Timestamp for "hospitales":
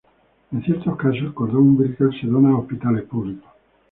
2.57-3.03